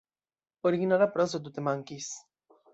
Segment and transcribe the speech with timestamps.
[0.69, 2.11] Originala prozo tute mankis.